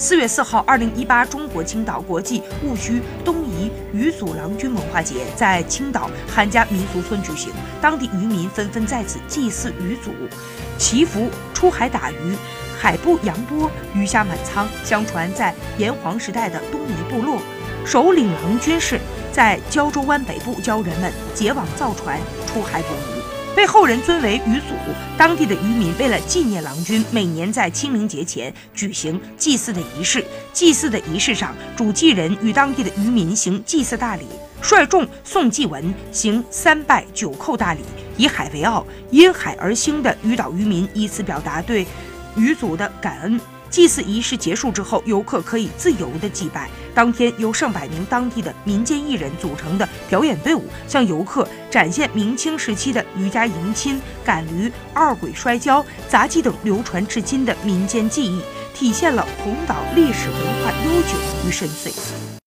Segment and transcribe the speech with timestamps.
[0.00, 10.10] 四月四号，二零一八中国青岛国际戊戌东夷彝族郎君文化节在青岛韩家民俗村举行，当地渔民纷纷在此祭祀彝族，
[10.78, 12.34] 祈福出海打鱼。
[12.78, 14.66] 海不扬波，鱼虾满仓。
[14.82, 17.38] 相传，在炎黄时代的东夷部落，
[17.84, 18.98] 首领郎君氏
[19.30, 23.19] 在胶州湾北部教人们结网造船出海捕鱼。
[23.54, 24.74] 被后人尊为鱼祖，
[25.18, 30.24] 当地的渔民为了纪念郎君，每年在清明节前举行祭祀的仪式。
[30.52, 34.24] 祭祀的仪式上，主祭人与当地的渔民行祭祀大礼，
[34.62, 37.80] 率众诵祭文，行三拜九叩大礼，
[38.16, 41.86] 以海为傲，因海而兴的渔岛渔民以此表达对
[42.36, 43.38] 渔祖的感恩。
[43.70, 46.68] 祭祀仪式结束之后，游客可以自由的祭拜。
[46.92, 58.42] 当天，由上百名当地的民间艺人组成的表演队伍，向游客展现明清时期的渔家迎亲、赶驴、二鬼摔跤、杂技等流传至今的民间技艺，
[58.74, 62.30] 体现了红岛历史文化悠久与深邃。